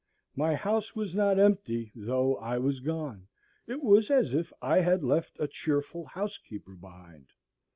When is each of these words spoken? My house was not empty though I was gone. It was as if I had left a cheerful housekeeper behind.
My 0.35 0.55
house 0.55 0.95
was 0.95 1.13
not 1.13 1.37
empty 1.37 1.91
though 1.95 2.35
I 2.37 2.57
was 2.57 2.79
gone. 2.79 3.27
It 3.67 3.83
was 3.83 4.09
as 4.09 4.33
if 4.33 4.51
I 4.59 4.79
had 4.79 5.03
left 5.03 5.37
a 5.39 5.47
cheerful 5.47 6.05
housekeeper 6.05 6.73
behind. 6.73 7.27